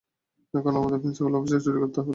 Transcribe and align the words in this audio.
এখন 0.53 0.73
আমাদের 0.75 0.99
প্রিন্সিপালের 0.99 1.39
অফিসে 1.39 1.59
চুরি 1.65 1.77
করতে 1.79 1.99
বলছিস। 1.99 2.09